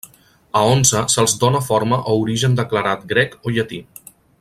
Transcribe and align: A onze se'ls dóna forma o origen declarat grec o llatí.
A 0.61 0.63
onze 0.75 1.03
se'ls 1.15 1.35
dóna 1.43 1.61
forma 1.67 2.01
o 2.01 2.17
origen 2.25 2.59
declarat 2.63 3.07
grec 3.13 3.41
o 3.51 3.59
llatí. 3.59 3.85